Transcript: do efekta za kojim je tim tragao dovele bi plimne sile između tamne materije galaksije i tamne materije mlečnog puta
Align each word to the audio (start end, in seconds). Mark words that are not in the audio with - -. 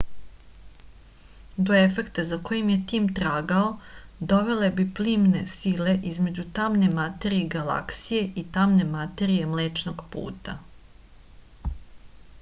do 1.69 1.75
efekta 1.79 2.23
za 2.29 2.37
kojim 2.49 2.69
je 2.73 2.77
tim 2.91 3.09
tragao 3.19 3.67
dovele 4.31 4.69
bi 4.79 4.85
plimne 4.99 5.43
sile 5.51 5.93
između 6.13 6.45
tamne 6.61 6.89
materije 7.01 7.49
galaksije 7.57 8.23
i 8.43 8.45
tamne 8.59 8.87
materije 8.95 9.51
mlečnog 9.55 10.01
puta 10.17 10.57